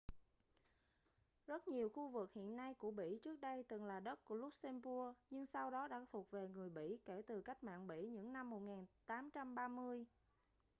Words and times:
rất 1.47 1.67
nhiều 1.67 1.89
khu 1.89 2.09
vực 2.09 2.33
hiện 2.33 2.55
nay 2.55 2.73
của 2.73 2.91
bỉ 2.91 3.19
trước 3.23 3.39
đây 3.41 3.63
từng 3.67 3.85
là 3.85 3.99
đất 3.99 4.23
của 4.25 4.35
luxembourg 4.35 5.17
nhưng 5.29 5.45
sau 5.53 5.71
đó 5.71 5.87
đã 5.87 6.05
thuộc 6.11 6.31
về 6.31 6.47
người 6.47 6.69
bỉ 6.69 6.97
kể 7.05 7.21
từ 7.27 7.41
cách 7.41 7.63
mạng 7.63 7.87
bỉ 7.87 8.07
những 8.07 8.33
năm 8.33 8.49
1830 8.49 10.05